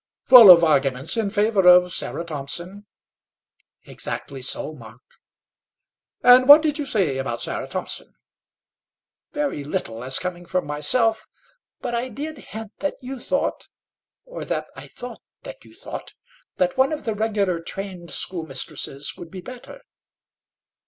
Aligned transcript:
"Full 0.23 0.49
of 0.49 0.63
arguments 0.63 1.15
in 1.15 1.29
favour 1.29 1.67
of 1.67 1.93
Sarah 1.93 2.25
Thompson?" 2.25 2.87
"Exactly 3.83 4.41
so, 4.41 4.73
Mark." 4.73 5.03
"And 6.23 6.47
what 6.47 6.63
did 6.63 6.79
you 6.79 6.85
say 6.85 7.19
about 7.19 7.39
Sarah 7.39 7.67
Thompson?" 7.67 8.15
"Very 9.31 9.63
little 9.63 10.03
as 10.03 10.17
coming 10.17 10.43
from 10.47 10.65
myself; 10.65 11.27
but 11.81 11.93
I 11.93 12.09
did 12.09 12.39
hint 12.39 12.71
that 12.79 12.95
you 13.03 13.19
thought, 13.19 13.67
or 14.25 14.43
that 14.43 14.69
I 14.75 14.87
thought 14.87 15.21
that 15.43 15.63
you 15.65 15.75
thought, 15.75 16.15
that 16.57 16.77
one 16.79 16.91
of 16.91 17.03
the 17.03 17.13
regular 17.13 17.59
trained 17.59 18.09
schoolmistresses 18.09 19.15
would 19.17 19.29
be 19.29 19.41
better." 19.41 19.81